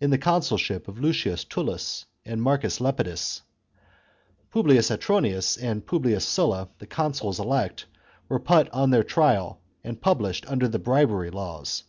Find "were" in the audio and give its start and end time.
8.28-8.40